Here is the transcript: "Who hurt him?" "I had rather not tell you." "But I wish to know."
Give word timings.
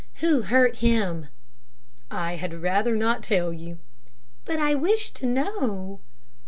"Who 0.15 0.41
hurt 0.41 0.77
him?" 0.77 1.27
"I 2.09 2.37
had 2.37 2.55
rather 2.59 2.95
not 2.95 3.21
tell 3.21 3.53
you." 3.53 3.77
"But 4.45 4.57
I 4.57 4.73
wish 4.73 5.11
to 5.11 5.27
know." 5.27 5.99